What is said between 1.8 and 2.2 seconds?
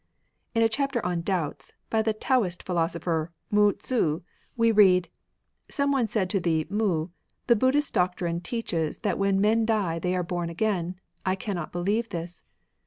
by the